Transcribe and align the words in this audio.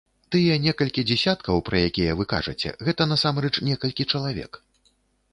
Тыя 0.35 0.53
некалькі 0.61 1.01
дзесяткаў, 1.09 1.59
пра 1.67 1.81
якія 1.89 2.15
вы 2.21 2.25
кажаце, 2.33 2.71
гэта 2.87 3.07
насамрэч 3.11 3.53
некалькі 3.69 4.03
чалавек. 4.17 4.51